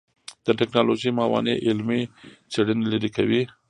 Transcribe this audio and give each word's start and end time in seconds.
د 0.45 0.47
ټکنالوژۍ 0.59 1.11
موانع 1.19 1.55
علمي 1.67 2.01
څېړنې 2.51 2.85
لرې 2.91 3.09
کوي. 3.17 3.41